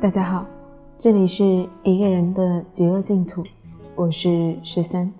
[0.00, 0.46] 大家好，
[0.96, 1.44] 这里是
[1.82, 3.42] 一个人的极乐净土，
[3.96, 5.12] 我是十三。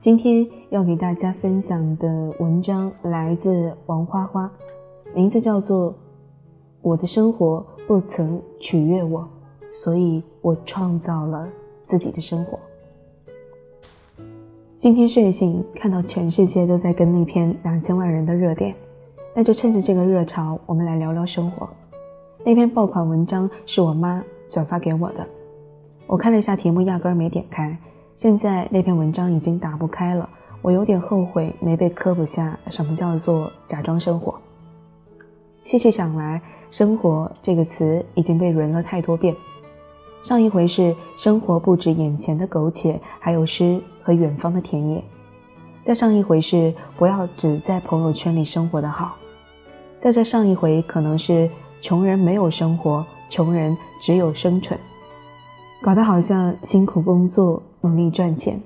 [0.00, 4.50] 今天要给大家分享的文章来自王花花，
[5.14, 5.92] 名字叫做
[6.80, 9.28] 《我的生活不曾取悦我，
[9.70, 11.46] 所以我创造了
[11.84, 12.58] 自己的生活》。
[14.78, 18.74] 今天睡醒看到全世界都在跟那篇两千万人的热点，
[19.34, 21.68] 那就趁着这个热潮，我们来聊聊生活。
[22.42, 25.26] 那篇爆款文章是我妈转发给我的，
[26.06, 27.76] 我看了一下题目，压根儿没点开。
[28.16, 30.26] 现在那篇文章已经打不开了，
[30.62, 34.34] 我有点后悔没被科普下什么叫做假装生活。
[35.64, 36.40] 细细想来，
[36.70, 39.36] 生活这个词已经被轮了太多遍。
[40.22, 45.02] 上一回是生活不止眼前的苟且，还有诗和远方的田野；
[45.84, 49.08] 再上一回是不要只在朋友圈里生活的好；
[50.00, 51.46] 再这上一回可能是。
[51.80, 54.78] 穷人没有生活，穷人只有生存，
[55.80, 58.60] 搞得好像辛苦工作、努力赚钱，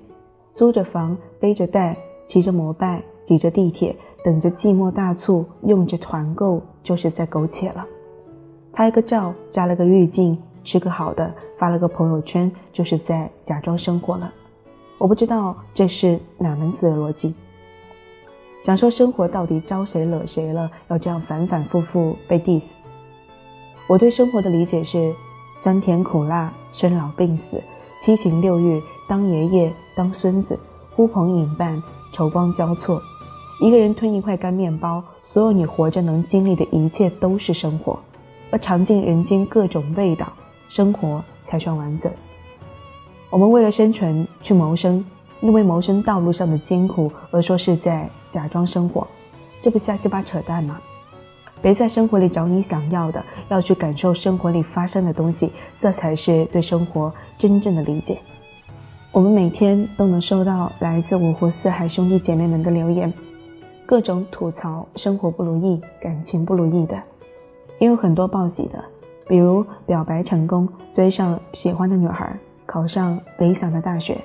[0.55, 7.87] 租着房、背着袋、骑着摩拜、挤着地铁、等着寂寞大促、用着团购，就是在苟且了。
[8.73, 14.33] 拍个照，加了个滤镜，吃个好的，发了个朋友圈，就是在假装生活了。
[14.99, 17.33] 我不知道这是哪门子的逻辑。
[18.61, 22.65] 想说生活到底招谁惹谁了，要这样反反复复被 diss。
[23.87, 25.15] 我对生活的理解是：
[25.55, 27.63] 酸甜苦辣、生老病死、
[28.03, 30.59] 七情六欲，当爷爷当孙子，
[30.91, 31.83] 呼朋引伴，
[32.13, 33.01] 愁光交错。
[33.61, 37.99] 一个人吞一块干面包，所有你活着能经历的一切都是生活，
[38.51, 40.33] 而尝尽人间各种味道，
[40.71, 42.11] 生活才算完整。
[43.29, 45.05] 我们为了生存去谋生，
[45.43, 49.07] 因为谋生道路上的艰苦而说是在假装生活，
[49.61, 50.81] 这不瞎鸡巴扯淡吗？
[51.63, 55.51] 别在生活里找你想要的，要去感受生活里发生的东西，
[55.81, 58.19] 这才是对生活真正的理解。
[59.13, 63.13] 我们每天都能收到来自五湖四海兄弟姐妹们的留言，
[63.87, 67.01] 各种吐槽生活不如意、感情不如意的，
[67.79, 68.85] 也有很多报喜的，
[69.29, 72.37] 比如表白成功、追上喜欢的女孩、
[72.67, 74.19] 考上理想的大学。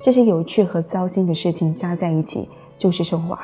[0.00, 3.38] 这些有趣和糟心的事情加在一起就是生活。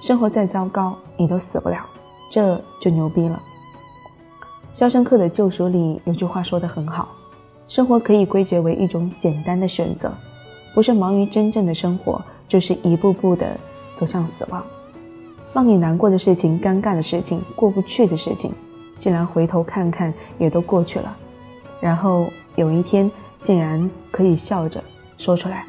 [0.00, 1.78] 生活再糟糕，你都死不了。
[2.30, 3.42] 这就牛逼了。
[4.78, 7.08] 《肖申克的救赎》里有句话说得很好：
[7.66, 10.12] 生活可以归结为一种简单的选择，
[10.72, 13.48] 不是忙于真正的生活，就是一步步的
[13.96, 14.64] 走向死亡。
[15.52, 18.52] 让你难过的事情、尴尬的事情、过不去的事情，
[18.96, 21.16] 竟然回头看看也都过去了，
[21.80, 23.10] 然后有一天
[23.42, 24.82] 竟然可以笑着
[25.18, 25.66] 说出来。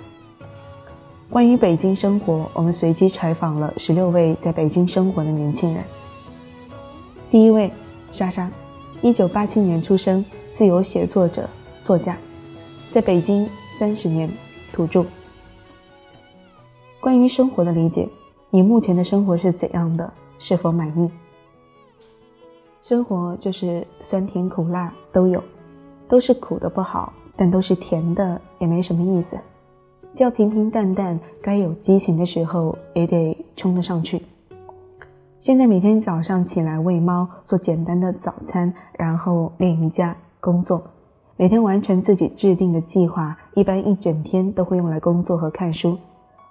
[1.28, 5.84] 关于北京生活，我们随机采访了十六位在北京生活的年轻人。
[7.32, 7.72] 第一位，
[8.12, 8.52] 莎莎，
[9.02, 11.50] 一九八七年出生，自由写作者、
[11.82, 12.18] 作家，
[12.92, 13.48] 在北京
[13.80, 14.30] 三十年，
[14.74, 15.06] 土著。
[17.00, 18.06] 关于生活的理解，
[18.50, 20.12] 你目前的生活是怎样的？
[20.40, 21.10] 是否满意？
[22.84, 25.42] 生活就是酸甜苦辣都有，
[26.10, 29.38] 都是苦的不好，但都是甜的也没什么意思。
[30.18, 34.22] 要平平淡淡，该有激情的时候也得冲得上去。
[35.42, 40.80] 现在每天早上起来喂猫，做简单的早餐，然后练瑜伽、工作，
[41.36, 43.36] 每天完成自己制定的计划。
[43.56, 45.98] 一般一整天都会用来工作和看书，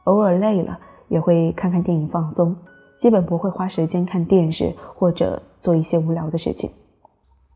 [0.03, 2.57] 偶尔累了也会看看电影放松。
[3.01, 6.69] 基本不会花时间看电视或者做一些无聊的事情。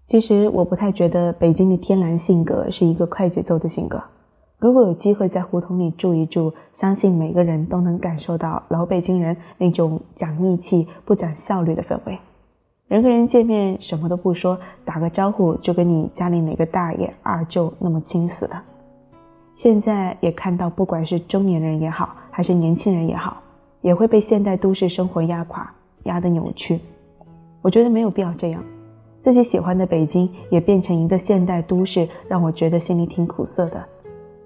[0.06, 4.00] 其实我不太觉得北京的天然性格是一个快节奏的性格。
[4.64, 12.18] 如果有机会在胡同里住一住，相信每个人都能感受到老北京人那种讲义气、不讲效率的氛围。
[12.88, 18.56] 人和人见面什么都不说，打个招呼就跟你家里哪个大爷、二舅那么亲似的。
[19.54, 23.36] 现在也看到，不管是中年人也好，还是年轻人也好，
[23.82, 25.70] 也会被现代都市生活压垮、
[26.04, 26.80] 压得扭曲。
[27.60, 28.64] 我觉得没有必要这样。
[29.20, 33.84] 自己喜欢的北京也变成一个现代都市，让我觉得心里挺苦涩的。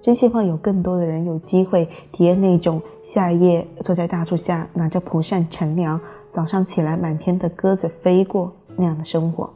[0.00, 6.00] 真希望有更多的人有机会体验那种夏夜坐在大树下拿着蒲扇乘凉，
[6.31, 9.50] 早上起来满天的鸽子飞过那样的生活，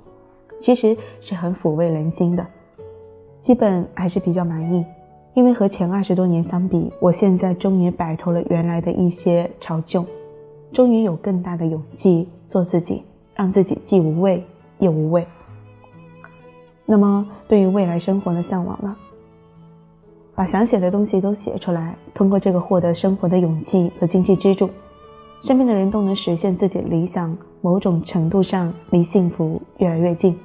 [0.60, 2.44] 其实是很抚慰人心的。
[3.40, 4.84] 基本还是比较满意，
[5.34, 10.04] 因为和前二十多年相比，我现在终于摆脱了原来的一些潮旧，
[10.72, 13.02] 终于有更大的勇气做自己，
[13.34, 14.44] 让自己既无畏
[14.78, 15.26] 又无畏。
[16.84, 18.96] 那么，对于未来生活的向往呢？
[20.34, 24.68] 把想写的东西都写出来，通过这个获得生活的勇气和经济支柱，
[25.42, 30.38] 身边的人都能实现自己的理想，某种程度上离幸福越来越近。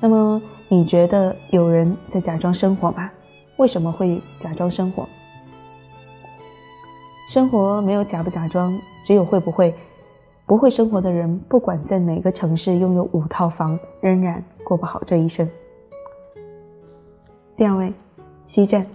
[0.00, 3.10] 那么，你觉得有人在假装生活吗？
[3.56, 5.08] 为什么会假装生活？
[7.30, 9.74] 生活没有假不假装，只有会不会。
[10.46, 15.48] 不会生活的人，不管在哪个城市拥有五套房，仍然过不好这一生。
[17.56, 17.90] 第二位，
[18.46, 18.86] 西站，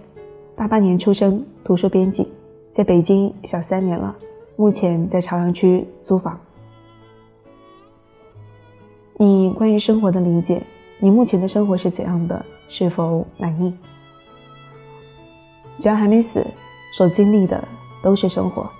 [0.54, 2.28] 八八年出生，图书编辑，
[2.74, 4.14] 在北京小三年了，
[4.56, 6.38] 目前在朝阳区租房。
[9.18, 10.62] 你关于生活的理解，
[10.98, 12.44] 你目前的生活是怎样的？
[12.68, 13.74] 是否满意？
[15.80, 16.46] 只要还没死，
[16.96, 17.62] 所经历的
[18.02, 18.70] 都是生活。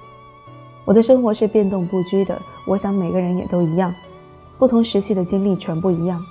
[0.85, 3.93] 我的生活是变动不居的，我想每个人也都一样，
[4.59, 6.25] 不同时期的经历全部一样，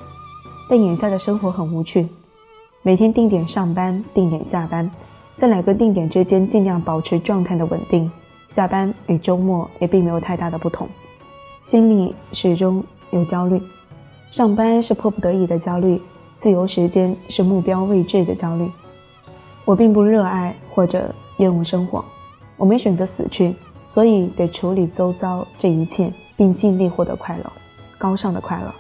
[0.70, 2.08] 但眼下的生活很无趣，
[2.82, 4.90] 每天定点上班，定点下班，
[5.36, 8.10] 在两个定点之间尽量保持状态的稳定，
[8.48, 10.88] 下班与周末也并没有太大的不同，
[11.62, 12.82] 心里始终
[13.12, 13.62] 有焦虑，
[14.32, 16.02] 上班是迫不得已的焦虑，
[16.40, 18.72] 自由时间是目标未至的焦虑，
[19.66, 22.04] 我并不热爱或者厌恶生活，
[22.56, 23.54] 我没选择死去。
[23.90, 27.52] 所以得处理周遭这一切，并尽力获得快乐，
[27.98, 28.72] 高尚的快乐。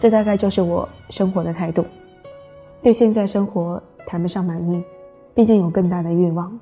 [0.00, 1.84] 这大概就是我生活的态度。
[2.82, 4.82] 对现在生活谈不上满意，
[5.34, 6.52] 毕竟有更大的欲望。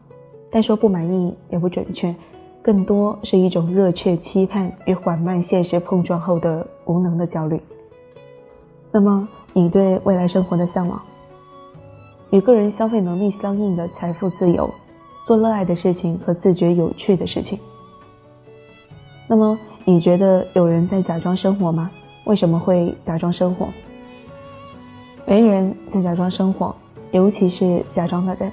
[0.51, 2.15] 但说不满意也不准确，
[2.61, 7.59] 更多是一种热切期盼与缓慢现实碰撞后的无能的焦虑。
[8.93, 11.01] 那么，你对未来生活的向往，
[12.31, 14.69] 与个人消费能力相应的财富自由。
[15.27, 17.59] 做热爱的事情和自觉有趣的事情。
[19.29, 21.91] 那么，你觉得有人在假装生活吗？
[22.25, 23.69] 为什么会假装生活？
[25.31, 26.75] 没人在假装生活，
[27.13, 28.51] 尤其是假装的人。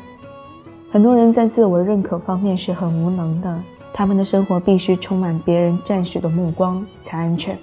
[0.91, 3.59] 很多人在自我认可方面是很无能的，
[3.91, 7.57] 他们的生活必须充满别人赞许的目光才安全。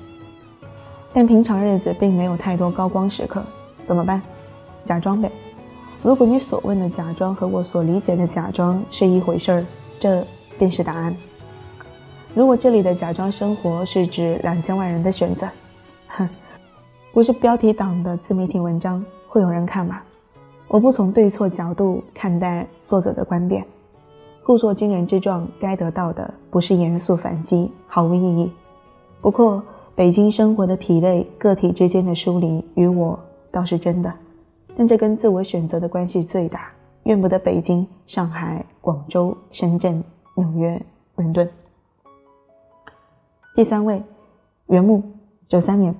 [1.12, 3.40] 但平常日子并没有太多高光时刻，
[3.84, 4.20] 怎么办？
[4.84, 5.31] 假装呗。
[6.02, 9.67] 如果你所问的假装和我所理解的假装是一回事儿，
[10.00, 10.26] 这
[10.58, 11.14] 便是答案。
[12.34, 15.46] 如果这里的假装生活是指两千万人的选择，
[16.08, 16.28] 哼，
[17.14, 20.02] 不是标题党的自媒体文章，会有人看吗？
[20.66, 23.64] 我不从对错角度看待作者的观点。
[24.43, 28.52] 故作惊人之状，该得到的不是严肃反击，毫无意义。
[29.20, 29.62] 不过，
[29.94, 33.17] 北京生活的疲累，个体之间的疏离，与我
[33.52, 34.12] 倒是真的。
[34.76, 36.67] 但这跟自我选择的关系最大，
[37.05, 40.02] 怨不得北京、上海、广州、深圳、
[40.34, 40.84] 纽约、
[41.14, 41.49] 伦敦。
[43.55, 44.02] 第三位，
[44.67, 45.00] 袁木，
[45.46, 45.94] 九三年，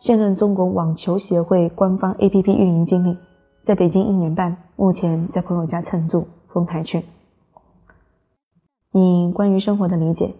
[0.00, 3.18] 现任中国网球协会官方 APP 运营经理，
[3.66, 7.04] 在北京一年半，目前在朋友家蹭住，丰台区。
[8.92, 10.34] 你关于生活的理解，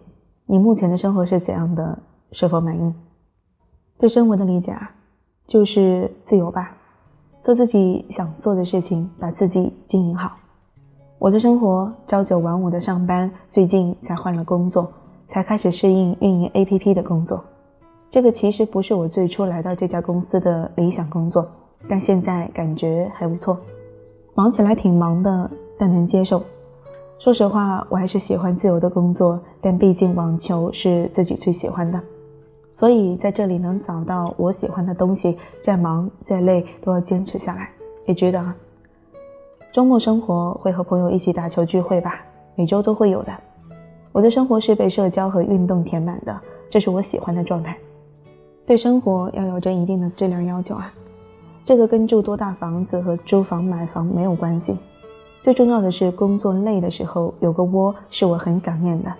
[0.47, 1.99] 你目前的生活是怎样的？
[2.31, 2.91] 是否满意？
[3.99, 4.95] 对生活的理解啊，
[5.45, 6.75] 就是自由吧。
[7.43, 10.31] 做自己想做的事情，把自己经营好。
[11.19, 14.91] 我的生活朝九晚五的上班，最近才换了工作，
[15.29, 17.45] 才开始适应运营 APP 的工作。
[18.11, 21.47] 这个其实不是我最初来到这家公司的理想工作，
[21.87, 23.57] 但现在感觉还不错。
[24.35, 25.49] 忙起来挺忙的，
[25.79, 26.43] 但能接受。
[27.19, 31.97] 说实话，我还是喜欢自由的工作，但毕竟网球是自己最喜欢的。
[32.73, 37.69] 所以在这里能找到我喜欢的东西，再忙再累都要坚持下来，
[38.05, 38.43] 也值得。
[39.71, 42.19] 周末生活会和朋友一起打球聚会吧，
[42.55, 43.31] 每周都会有的。
[44.11, 46.37] 我的生活是被社交和运动填满的，
[46.69, 47.77] 这是我喜欢的状态。
[48.65, 50.93] 对生活要有着一定的质量要求啊，
[51.65, 54.77] 这个跟住多大房子和租房买房没有关系。
[55.43, 59.11] 最重要的是工作累的时候有个窝是我很想念的，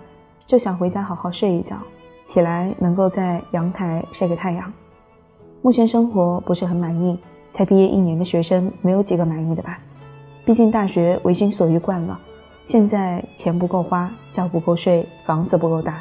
[0.46, 1.76] 就想回家好好睡一觉。
[2.24, 4.72] 起来能够在阳台晒个太阳。
[5.60, 7.18] 目前生活不是很满意，
[7.52, 9.78] 才毕业一年的学生没有几个满意的吧？
[10.46, 12.18] 毕竟大学为心所欲惯了，
[12.66, 16.00] 现在钱不够花，觉不够睡，房子不够大，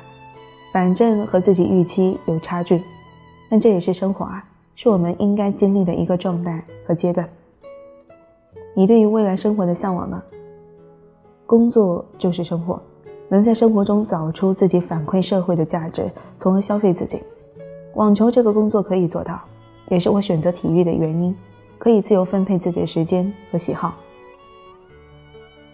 [0.71, 2.81] 反正和自己预期有差距。
[3.51, 4.41] 但这也是生活啊，
[4.77, 7.27] 是我们应该经历的一个状态和阶段。
[8.73, 10.23] 你对于未来生活的向往呢？
[11.45, 12.81] 工作就是生活。
[13.27, 17.21] 能在生活中找出自己反馈社会的价值，从而消费自己。
[17.95, 19.41] 网球这个工作可以做到，
[19.89, 21.35] 也是我选择体育的原因，
[21.77, 23.93] 可以自由分配自己的时间和喜好。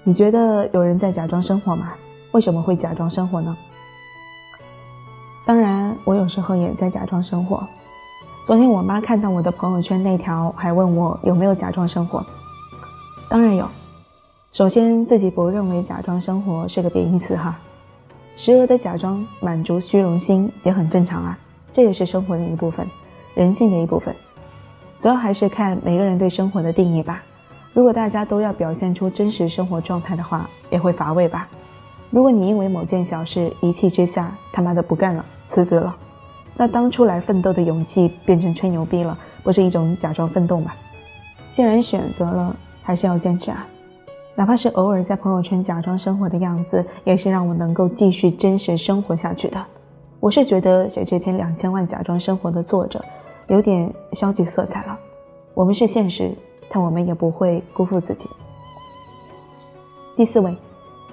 [0.04, 1.94] 你觉得有人在假装生活吗？
[2.32, 3.56] 为什么会假装生活呢？
[6.08, 7.62] 我有时候也在假装生活。
[8.46, 12.26] 昨天我妈看到我的朋友圈那条，还问我有没有假装生活。
[13.30, 13.68] 当然有。
[14.54, 17.60] 首先，自己不认为假装生活是个贬义词哈，
[18.38, 21.38] 时而的假装满足虚荣心也很正常啊，
[21.74, 22.88] 这也是生活的一部分，
[23.36, 24.16] 人性的一部分。
[25.00, 27.22] 主要还是看每个人对生活的定义吧。
[27.74, 31.50] 如果大家都要表现出真实生活状态的话，也会乏味吧。
[32.10, 35.96] 如果你因为某件小事一气之下他妈的不干了，辞职了，
[36.56, 40.72] 那当初来奋斗的勇气变成吹牛逼了，不是一种假装奋斗吗？
[41.51, 43.66] 既然选择了，还是要坚持啊！
[44.36, 49.66] 哪怕是偶尔在朋友圈假装生活的样子，也是让我能够继续真实生活下去的。
[50.20, 53.04] 我是觉得写这篇两千万假装生活的作者，
[53.48, 54.98] 有点消极色彩了。
[55.54, 56.32] 我们是现实。
[56.70, 58.25] 但我们也不会辜负自己。
[60.18, 60.54] 第四位，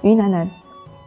[0.01, 0.45] 于楠楠，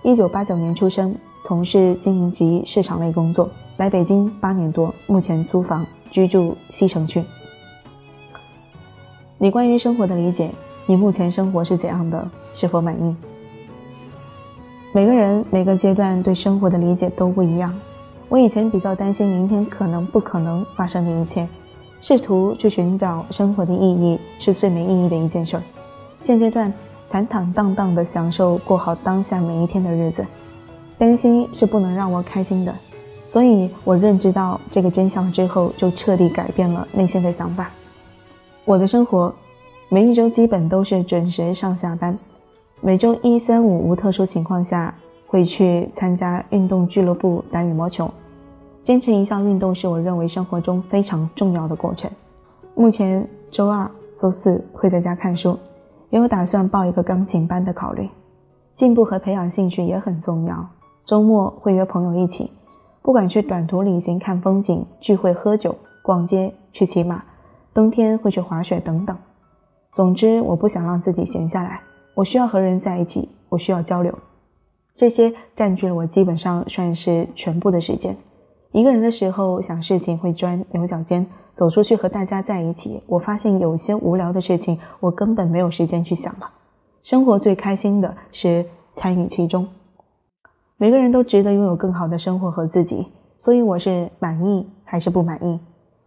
[0.03, 1.15] 一九八九年出生，
[1.45, 7.25] 从事经营及市场类工作，来北京八年多，目前租房居住西城区。
[9.39, 10.51] 你关于生活的理解，
[10.87, 12.29] 你目前生活是怎样的？
[12.53, 13.17] 是否满意？
[14.93, 17.73] 每个人每个阶段对生活的理解都不一样。
[18.29, 21.49] 我以前比较担心明天可能不可能发生的一切。
[22.01, 25.63] 试图去寻找生活的意义是最没意义的一件事儿。
[26.23, 26.73] 现阶段
[27.11, 30.25] 坦坦荡荡地享受过好当下每一天的日子，
[30.99, 32.75] 担心是不能让我开心的。
[33.27, 37.71] 所以我认知到这个真相之后，就彻底改变了内心的想法。
[38.65, 39.33] 我的生活
[39.89, 42.19] 每一周基本都是准时上下班，
[42.81, 44.95] 每周一、三、五无特殊情况下
[45.27, 48.11] 会去参加运动俱乐部打羽毛球。
[48.83, 52.11] 坚持一项运动是我认为生活中非常重要的过程。
[52.75, 55.59] 目前周二、周四会在家看书，
[56.09, 58.09] 也有打算报一个钢琴班的考虑。
[58.75, 60.67] 进步和培养兴趣也很重要。
[61.09, 62.51] 周末会约朋友一起，
[63.01, 67.25] 不管去短途旅行、看风景、聚会、喝酒、逛街、去骑马，
[67.73, 69.17] 冬天会去滑雪等等。
[69.91, 71.81] 总之，我不想让自己闲下来，
[72.13, 74.15] 我需要和人在一起，我需要交流，
[74.95, 78.15] 这些占据了我基本上算是全部的时间。
[78.73, 86.51] 一个人的时候想事情会钻牛角尖，走出去和大家在一起，我发现有些无聊的事情我根本没有时间去想了。
[87.03, 89.67] 生活最开心的是参与其中。
[90.81, 93.05] 每个人都值得拥有更好的生活和自己，
[93.37, 95.59] 所以我是满意还是不满意，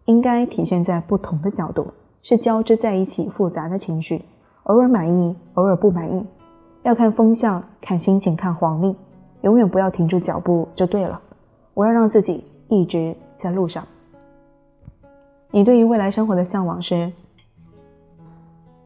[0.05, 1.87] 应该体现在不同的角度，
[2.23, 4.23] 是交织在一起复杂的情绪，
[4.63, 6.25] 偶尔满意，偶尔不满意，
[6.83, 8.95] 要看风向，看心情，看黄历，
[9.41, 11.21] 永远不要停住脚步就对了。
[11.73, 12.43] 我要让自己。
[12.73, 13.85] 一直在路上。
[15.49, 17.11] 你对于未来生活的向往是？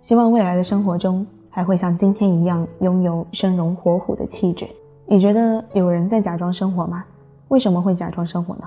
[0.01, 4.67] 希望未来的生活中还会像今天一样拥有生龙活虎的气质。
[5.07, 7.05] 你觉得有人在假装生活吗？
[7.49, 8.63] 为什么会假装生活呢？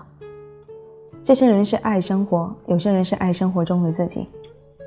[1.24, 4.26] 这些人是爱生活，有些人是爱生活中的自己，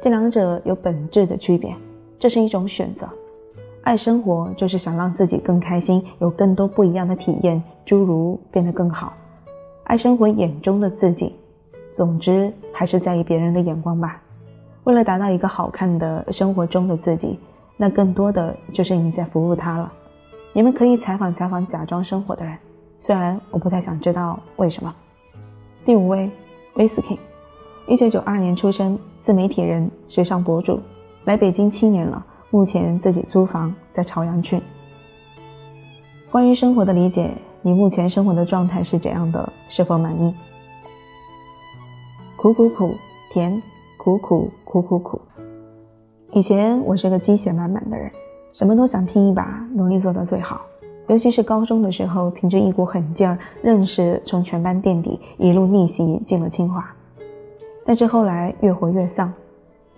[0.02, 1.76] 这两者有本质的区别。
[2.18, 3.08] 这是一种选择。
[3.84, 9.12] 爱生活就是想让自己更开心，有更多不一样的体验，诸如变得更好。
[9.84, 11.36] 爱生活眼中的自己，
[11.92, 14.22] 总之还是在意别人的眼光吧。
[14.86, 17.38] 为了达到一个好看的生活中的自己，
[17.76, 19.92] 那更多的就是你在服务他了。
[20.54, 22.58] 你们可以采访采访假装生活的人，
[23.00, 24.94] 虽然我不太想知道为什么。
[25.86, 26.30] 第五位
[26.76, 27.18] ，Whisky，
[27.88, 30.80] 一九九二年出生，自媒体人、时尚博主，
[31.26, 34.62] 来北京七年了，目前自己租房在朝阳区。
[36.30, 37.32] 关于生活的理解。
[37.64, 39.54] 你目前生活的状态是怎样的？
[39.70, 40.34] 是否满意？
[42.36, 42.96] 苦苦苦，
[43.32, 43.62] 甜，
[43.98, 45.22] 苦苦苦苦苦。
[46.32, 48.12] 以前我是个鸡血满满的人，
[48.54, 50.62] 什么都想拼一把，努力做到最好。
[51.08, 56.86] 尤其是高中的时候，凭着一股狠劲儿，愣是从全班垫底，一路逆袭进了清华。
[57.86, 59.34] 但是后来越活越丧，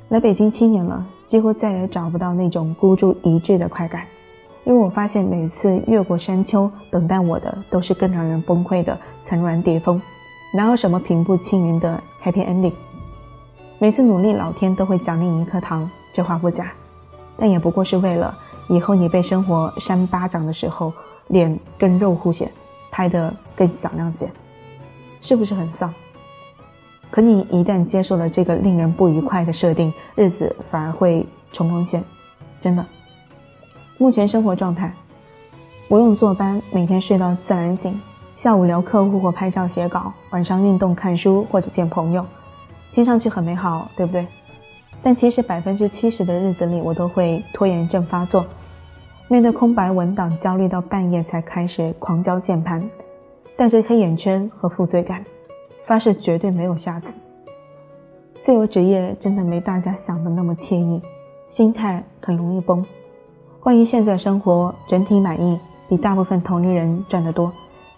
[0.10, 4.04] 来北京七年了，几乎再也找不到那种孤注一掷的快感。
[4.64, 10.02] 因为我发现每次越过山丘，等待我的都是更让人崩溃的层峦叠峰，
[10.56, 12.72] 哪有什么平步青云的 happy ending？
[13.78, 16.72] 每次努力，老天都会奖励你一颗糖，这话不假，
[17.38, 18.36] 但也不过是为了
[18.70, 20.94] 以后你被生活扇巴掌的时候，
[21.28, 22.50] 脸更肉乎些，
[22.92, 24.30] 拍得更响亮些，
[25.22, 25.94] 是不是很丧？
[27.10, 32.04] 可你一旦接受了这个令人不愉快的设定，日子反而会冲锋陷，
[32.60, 32.86] 真的。
[34.00, 34.92] 目前生活状态，
[35.88, 38.00] 不用坐班，每天睡到自然醒，
[38.36, 42.26] 下午聊客户或拍照写稿，晚上运动看书或者见朋友，
[42.94, 44.26] 听上去很美好，对不对？
[45.04, 48.46] 但其实百分之七十的日子里，我都会拖延症发作，
[49.28, 52.82] 面对空白文档焦虑到半夜才开始狂敲键盘，
[53.58, 55.24] 带着黑眼圈和负罪感，
[55.86, 57.14] 发誓绝对没有下次。
[58.40, 61.02] 自由职业真的没大家想的那么惬意，
[61.50, 62.84] 心态很容易崩。
[63.60, 67.52] 关于现在生活整体满意，比大部分同龄人赚得多，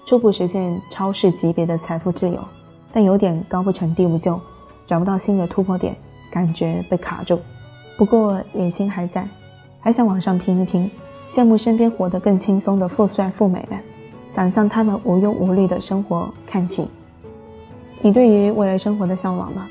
[0.07, 2.39] 初步实现超市级别的财富自由，
[2.91, 4.39] 但有点高不成低不就，
[4.87, 5.95] 找不到新的突破点，
[6.35, 7.39] 感觉被卡住。
[7.95, 9.25] 不过野心还在，
[9.79, 10.91] 还想往上拼一拼，
[11.33, 13.79] 羡慕身边活得更轻松的富帅富美们，
[14.33, 16.85] 想向他们无忧无虑的生活看齐。
[18.01, 19.65] 你对于未来生活的向往吗？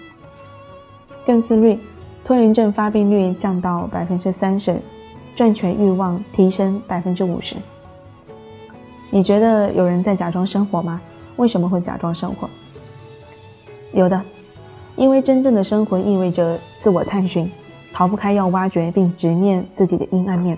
[1.26, 1.78] 更自律，
[2.24, 4.80] 拖延症发病率降到百分之三十，
[5.36, 7.56] 赚钱欲望提升百分之五十。
[9.10, 10.98] 你觉得有人在假装生活吗？
[11.36, 12.48] 为什么会假装生活？
[13.92, 14.18] 有的，
[14.96, 17.50] 因为真正的生活意味着自我探寻，
[17.92, 20.56] 逃不开要挖掘并直面自己的阴暗面，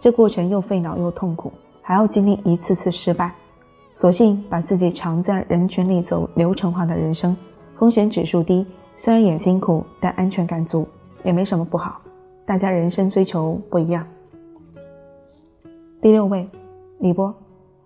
[0.00, 3.32] 这过程又费脑又痛苦，还要经历一次次失败。
[3.94, 7.36] 索性把自己藏在人群里走流程化的人生，
[7.76, 8.66] 风险指数低，
[8.96, 10.86] 虽然也辛苦，但安全感足，
[11.22, 12.00] 也没什么不好。
[12.44, 14.04] 大家人生追求不一样。
[16.00, 16.48] 第六位，
[16.98, 17.32] 李波，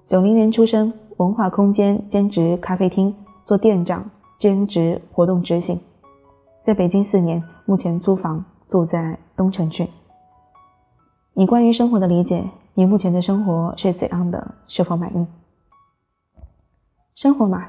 [0.07, 3.15] 九零年出生，文化空间兼职咖啡厅
[3.45, 5.81] 做店长，兼职活动执行，
[6.63, 9.89] 在北京四年，目前租房住在东城区。
[11.33, 14.55] 你关于生活的理解，你目前的生活是怎样的？
[14.69, 15.27] 是否满意？
[17.15, 17.69] 生活嘛，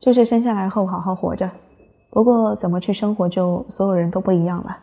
[0.00, 1.48] 就是生下来后好好活着。
[2.10, 4.76] 不过怎么去生活，就所有人都不一样了。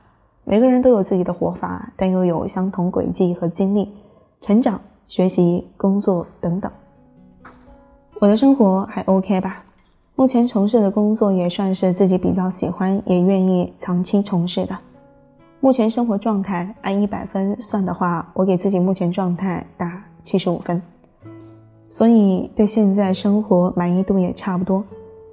[0.45, 3.93] 每个人都有自己的活法，但又有相同轨迹和经历，
[4.39, 6.71] 成长、学习、工作等等。
[8.21, 9.64] 我的生活还 OK 吧？
[10.17, 14.77] 目前从事的工作也算是自己比较喜欢，也愿意长期从事的。
[15.59, 20.81] 目前生活状态按一百分算的话，我给自己目前状态打七十五分。
[21.89, 24.81] 所以对现在生活满意度也差不多，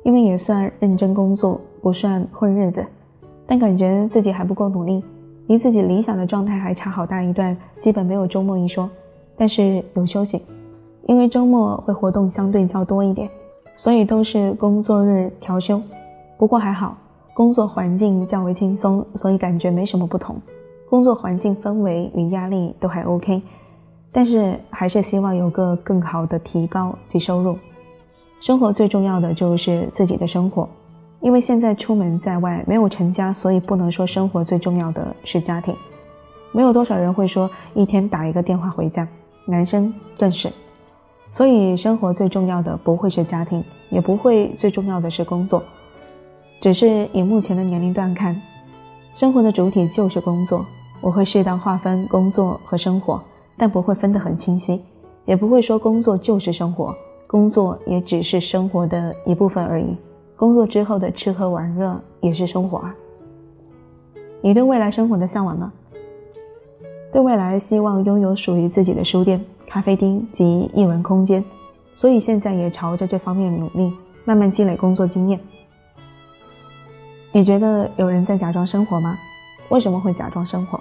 [0.02, 2.84] 因为也算认真工作，不算混日子，
[3.46, 5.00] 但感觉自己还不够努力，
[5.46, 8.90] 离自己理想的状态还差好大一段，基本没有周末一说。
[9.36, 10.42] 但是有休息，
[11.06, 13.30] 因为周末会活动相对较多一点，
[13.76, 15.80] 所以都是工作日调休。
[16.38, 16.96] 不过还好，
[17.34, 20.36] 工作环境较为轻松，所以感觉没什么不同。
[20.88, 23.42] 工作环境氛围与压力都还 OK。
[24.14, 27.56] 但是还是希望有个更好的提高及收入。
[28.40, 30.68] 生活最重要的就是自己的生活，
[31.20, 35.74] 因为现在出门在外没有成家，所以不能说生活最重要的是家庭。
[36.52, 39.08] 没有多少人会说一天打一个电话回家，
[39.46, 40.52] 男生更是。
[41.32, 45.60] 所以生活最重要的不会是家庭，也不会最重要的是工作。
[46.60, 48.40] 只是以目前的年龄段看，
[49.16, 50.64] 生活的主体就是工作。
[51.00, 53.20] 我会适当划分工作和生活。
[53.54, 54.82] 但不会分得很清晰，
[55.24, 56.92] 也不会说工作就是生活，
[57.28, 59.94] 工作也只是生活的一部分而已。
[60.36, 62.94] 工作之后的吃喝玩乐也是生活啊。
[64.40, 65.70] 你对未来生活的向往呢？
[67.12, 69.40] 对未来希望拥有属于自己的书店、
[69.72, 71.42] 咖啡厅及艺文空间，
[71.96, 73.90] 所以现在也朝着这方面努力，
[74.26, 75.40] 慢慢积累工作经验。
[77.32, 79.18] 你觉得有人在假装生活吗？
[79.70, 80.78] 为什么会假装生活？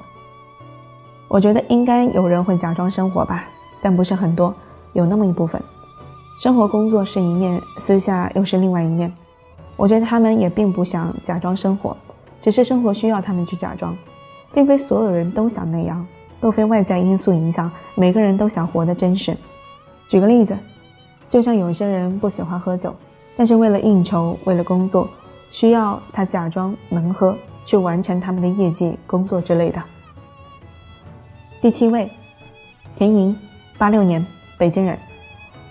[1.29, 3.45] 我觉得应该有人会假装生活吧，
[3.81, 4.53] 但不是很多，
[4.91, 5.61] 有那么一部分。
[6.37, 9.09] 生活工作是一面，私下又是另外一面。
[9.77, 11.95] 我觉得他们也并不想假装生活，
[12.41, 13.95] 只是生活需要他们去假装，
[14.53, 16.05] 并非所有人都想那样，
[16.41, 19.37] 都非外在因素影响，每个人都想活得真实。
[20.09, 20.57] 举个例子，
[21.29, 22.93] 就像有些人不喜欢喝酒，
[23.37, 25.07] 但是为了应酬，为了工作，
[25.51, 29.81] 需要他假装能喝，去完成他们的业绩、工作之类的。
[31.61, 32.09] 第七位，
[32.97, 33.37] 田莹，
[33.77, 34.25] 八六年，
[34.57, 34.97] 北京人，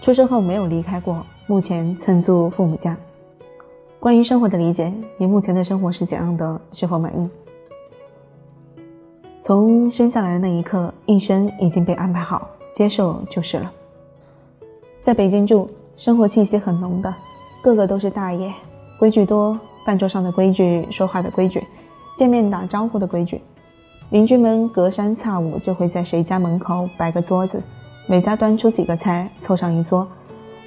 [0.00, 2.96] 出生后没有离开过，目前蹭住父母家。
[3.98, 6.60] 关于生活的理解，你目前的生活是怎样的？
[6.72, 7.28] 是否满意？
[9.50, 13.68] 从生下来的那一刻，一生已经被安排好，接受就是了。
[15.00, 17.12] 在北京住，生活气息很浓的，
[17.60, 18.52] 个个都是大爷，
[18.96, 21.64] 规矩多，饭桌上的规矩，说话的规矩，
[22.16, 23.42] 见面打招呼的规矩。
[24.10, 27.60] 邻居们隔三差五就会在谁家门口摆个桌子，
[28.06, 30.06] 每家端出几个菜，凑上一桌，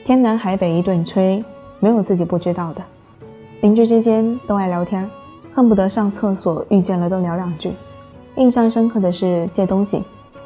[0.03, 1.41] 天南海北一顿吹，
[1.79, 2.81] 没有自己不知道的。
[3.61, 5.09] 邻居之间都爱聊天，
[5.53, 7.71] 恨不得上厕所遇见了都聊两句。
[8.35, 10.03] 印象深刻的是借东西，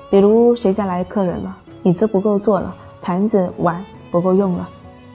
[0.09, 4.67] 比如谁家来客人了，椅子不够坐了，盘子碗不够用了，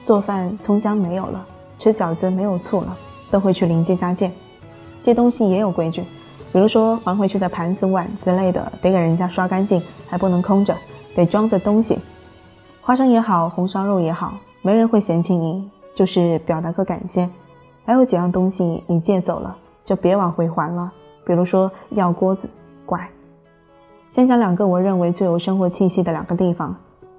[0.05, 1.45] 做饭葱姜没有了，
[1.77, 2.97] 吃饺子没有醋了，
[3.29, 4.31] 都会去邻居家借。
[5.03, 6.03] 借东西也有规矩。
[6.51, 10.75] 比如说还回去的盘子碗之类的，得给人家刷干净，还不能空着，
[11.15, 11.97] 得装着东西。
[12.81, 17.29] 花生也好，红烧肉也好，没人会嫌弃你，就是表达个感谢。
[17.85, 19.55] 还有几样东西你借走了，
[19.85, 20.91] 就别往回还了。
[21.25, 22.47] 比如说要锅子，
[24.13, 26.73] 先讲两个我认为最有生活气息的两个地方，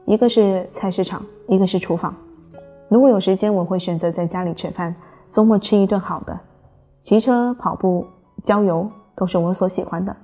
[0.06, 2.14] 一个是菜市场，一个是厨房。
[2.88, 4.94] 如果有时间，我会选择在家里吃饭，
[5.32, 6.38] 周末吃一顿好的。
[7.02, 8.06] 骑车、跑步、
[8.44, 8.88] 郊游。
[9.16, 10.16] 都是我所喜欢的。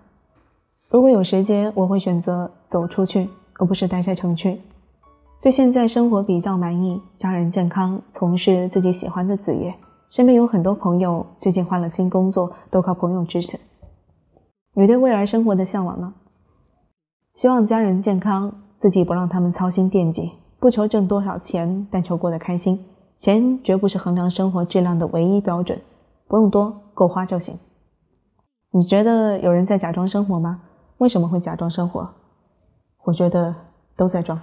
[0.88, 4.60] 如果有时间，我会选择走出去，而不是待在城区。
[5.40, 9.72] 对现在生活比较满意，家人健康，从事自己喜欢的职业，
[10.10, 13.56] 身边有很多朋友最近换了新工作，都靠朋友支持。
[14.74, 16.12] 你对未来生活的向往呢？
[17.34, 22.84] 希望家人健康，自己不让他们操心惦记，不求挣多少钱，但求过得开心。
[23.18, 25.80] 钱绝不是衡量生活质量的唯一标准，
[26.26, 27.58] 不用多，够花就行。
[28.72, 30.60] 你觉得有人在假装生活吗？
[30.98, 32.08] 为什么会假装生活？
[33.04, 33.54] 我觉得
[33.96, 34.38] 都在装。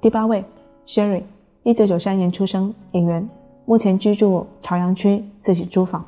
[0.00, 0.44] 第八位
[0.86, 1.22] ，Sherry，
[1.62, 3.28] 一九九三年出生，演员，
[3.64, 6.04] 目前居住朝阳区，自己租房。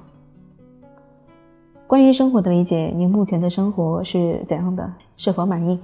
[1.87, 4.93] 关于生活的理解，您目前的生活是怎样的？
[5.17, 5.79] 是否满意？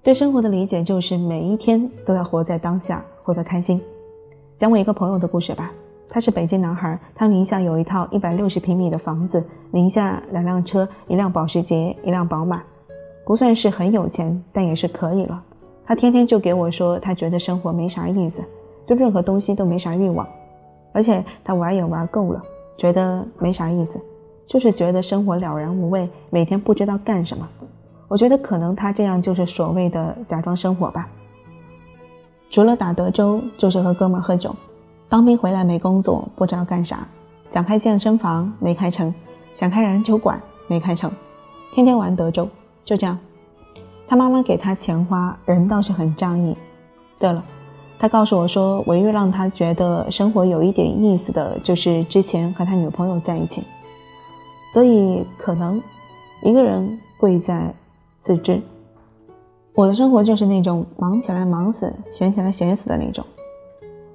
[0.00, 3.82] 对生活的理解就是每一天都要活在当下，活得开心。
[4.56, 5.72] 讲我一个朋友的故事吧。
[6.08, 12.62] 他是北京男孩，他名下有一套一百六十平米的房子，名下两辆车，一辆保时捷，一辆宝马，
[13.24, 15.42] 不算是很有钱，但也是可以了。
[15.84, 18.40] 他天天就给我说，他觉得生活没啥意思，
[18.86, 20.24] 对任何东西都没啥欲望，
[20.92, 22.40] 而且他玩也玩够了，
[22.78, 24.00] 觉得没啥意思，
[24.48, 27.48] 就是觉得生活了然无味，每天不知道干什么。
[28.08, 31.08] 我觉得可能他这样就是所谓的假装生活吧。
[32.50, 34.54] 除了打德州，就是和哥们喝酒。
[35.08, 37.06] 当兵回来没工作，不知道干啥，
[37.50, 39.12] 想开健身房没开成，
[39.54, 41.10] 想开篮球馆没开成，
[41.72, 42.48] 天天玩德州，
[42.84, 43.18] 就这样。
[44.08, 46.56] 他妈妈给他钱花，人倒是很仗义。
[47.18, 47.42] 对了，
[47.98, 53.62] 他告诉我说，唯一让他觉得生活有一点意思的，就是之前和他女朋友在一起。
[54.72, 55.82] 所以可能
[56.42, 57.74] 一个人贵在
[58.20, 58.60] 自知。
[59.74, 63.24] 我的生活就是那种忙起来忙死，闲起来闲死的那种。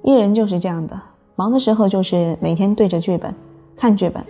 [0.02, 1.00] 艺人就是这样的，
[1.36, 3.32] 忙的时候就是每天对着剧本
[3.76, 4.24] 看剧本，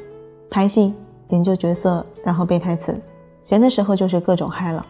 [0.51, 0.93] 拍戏
[1.31, 2.93] 研究角色，然后背台词；
[3.43, 4.85] 闲的时候就是各种嗨了。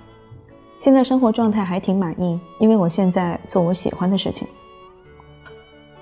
[0.80, 4.48] 现在生活状态还挺满意，因为我现在做我喜欢的事情。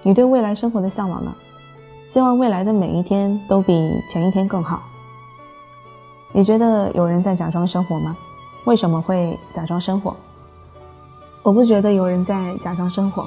[0.02, 1.34] 你对未来生活的向往呢？
[2.06, 3.72] 希望未来的每一天都比
[4.08, 4.80] 前一天更好。
[6.32, 8.16] 你觉得有人在假装生活吗？
[8.64, 10.14] 为什么会假装生活？
[11.42, 13.26] 我不觉得有人在假装生活，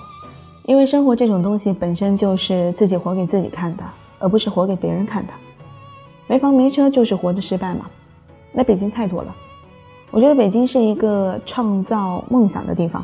[0.65, 3.83] 因为生活这种东西本身就是自己活给自己看的，
[4.19, 5.33] 而不是活给别人看的。
[6.27, 7.85] 没房没车就是活的失败吗？
[8.51, 9.35] 那北京太多了。
[10.11, 13.03] 我觉得北京是一个创造梦想的地方，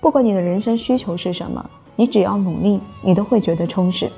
[0.00, 4.10] 不管你的人生需求是什么，你只要努力，你都会觉得充实。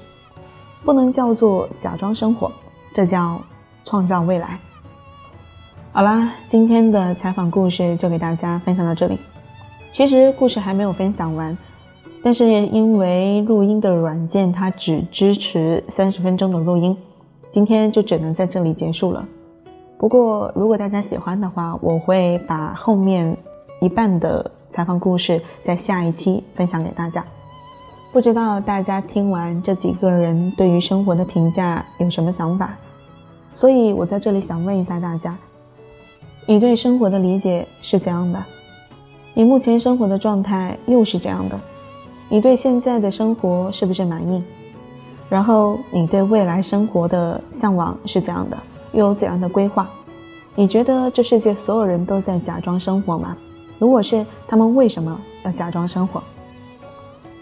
[0.85, 2.53] 不能叫做假装生活，
[2.95, 3.41] 这叫
[3.87, 4.59] 创造未来。
[5.97, 9.19] 好啦，今天的采访故事就给大家分享到这里。
[9.93, 11.57] 其实故事还没有分享完，
[12.23, 16.95] 但是因为录音的软件它只支持三十分钟的录音，
[17.51, 19.27] 今天就只能在这里结束了。
[19.97, 23.35] 不过，如果大家喜欢的话，我会把后面
[23.81, 27.25] 一半的采访故事在下一期分享给大家。
[28.13, 32.77] 不知道大家听完这几个人对于生活的评价有什么想法？
[33.55, 35.35] 所以我在这里想问一下大家：
[36.49, 38.41] 你对生活的理解是怎样的？
[39.35, 41.59] 你目前生活的状态又是怎样的？
[42.29, 44.41] 你对现在的生活是不是满意？
[45.29, 48.57] 然后你对未来生活的向往是怎样的？
[48.93, 49.91] 又有怎样的规划？
[50.55, 53.37] 你觉得这世界所有人都在假装生活吗？
[53.81, 56.23] 如果是，他们为什么要假装生活？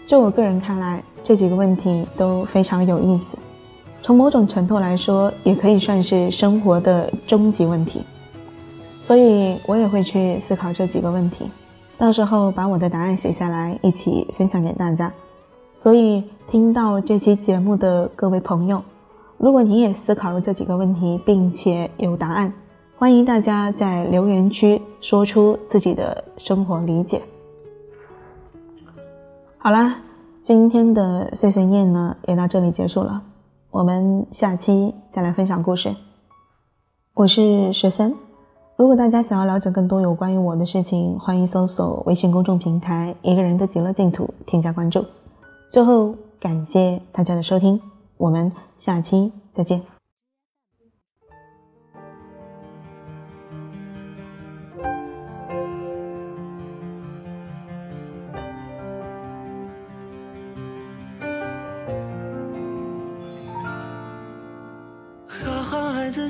[0.07, 3.37] 就我个人看来，这几个问题都非常有意思。
[4.01, 8.01] 从某种程度来说，也可以算是生活的终极问题。
[9.05, 11.47] 所以我也会去思考这几个问题，
[11.95, 15.13] 到时候把我的答案写下来，一起分享给大家。
[15.75, 18.81] 所以听到这期节目的各位朋友。
[19.37, 22.51] 如果你也思考了这几个问题，并且有答案，
[22.97, 27.21] 欢迎大家在留言区说出自己的生活理解。
[29.59, 29.97] 好啦，
[30.41, 33.21] 今天的碎碎念呢也到这里结束了，
[33.69, 35.95] 我们下期再来分享故事。
[37.13, 38.13] 我是十三，
[38.77, 45.05] 如果大家想要了解更多有关于我的事情，欢迎搜索微信公众平台“一个人的极乐净土”，添加关注。
[45.69, 47.79] 最后，感谢大家的收听。
[48.17, 49.94] 我们下期再见。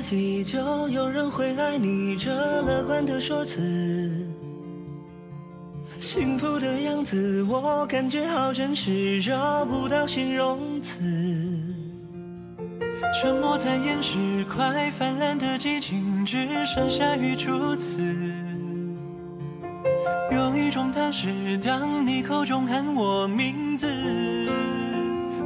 [0.06, 2.16] 己，就有人会爱你。
[2.16, 2.30] 这
[2.62, 3.60] 乐观的说辞，
[5.98, 11.02] 幸福的样子，我感觉好真实，找不到形容词。
[13.20, 14.16] 沉默在掩饰
[14.48, 18.00] 快泛滥的激情，只剩下雨初次。
[20.30, 23.88] 有一种踏实，当你口中喊我名字，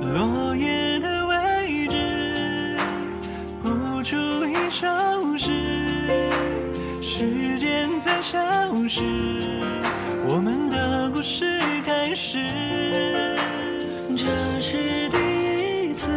[0.03, 1.10] 落叶的
[8.81, 9.03] 故事，
[10.27, 11.45] 我们的故事
[11.85, 12.38] 开始。
[14.16, 14.25] 这
[14.59, 15.19] 是第
[15.90, 16.09] 一次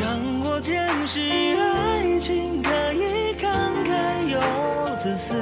[0.00, 3.50] 让我见识爱情可以慷
[3.84, 5.34] 慨又自私，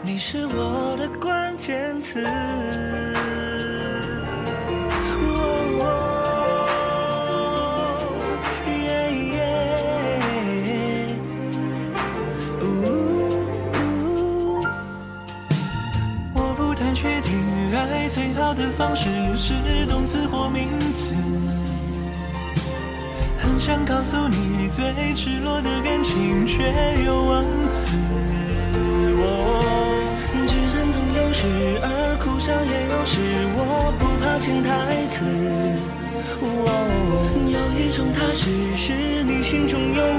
[0.00, 2.24] 你是我的关键词。
[18.56, 19.52] 的方式是
[19.86, 21.14] 动词或名词。
[23.38, 26.64] 很想告诉你最赤裸的感情，却
[27.04, 27.94] 又忘词。
[29.18, 29.60] 我
[30.46, 31.46] 智真总有时，
[31.82, 33.20] 而哭笑也有时，
[33.54, 34.68] 我不怕潜台
[35.10, 35.24] 词。
[36.40, 36.44] 哦，
[37.48, 40.15] 有一种踏实，是你心中有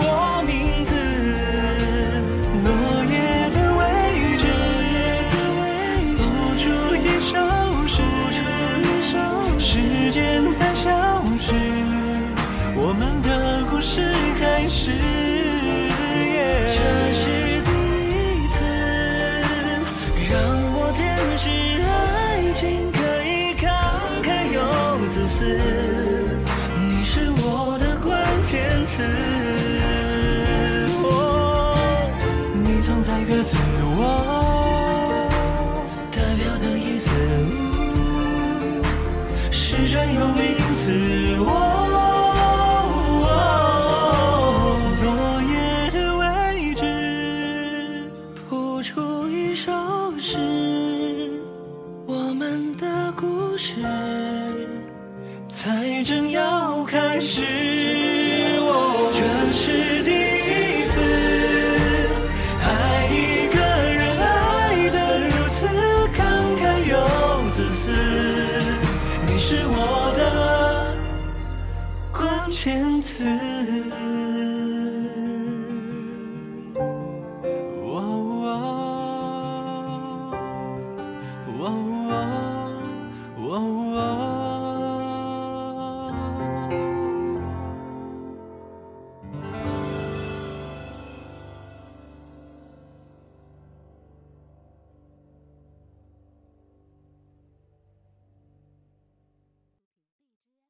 [48.88, 49.69] 出一首
[50.17, 50.38] 诗，
[52.06, 53.76] 我们的故事
[55.50, 57.77] 才正要开始。